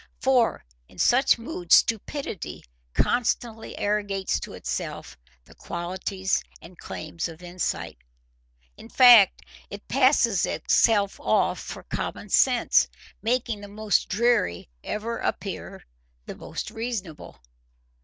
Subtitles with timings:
[0.19, 2.63] For in such moods stupidity
[2.95, 7.99] constantly arrogates to itself the qualities and claims of insight.
[8.77, 12.87] In fact, it passes itself off for common sense,
[13.21, 15.85] making the most dreary ever appear
[16.25, 17.39] the most reasonable.